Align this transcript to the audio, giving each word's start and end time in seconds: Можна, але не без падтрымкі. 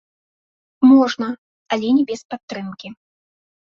Можна, 0.93 1.29
але 1.79 1.87
не 2.01 2.09
без 2.11 2.21
падтрымкі. 2.35 2.87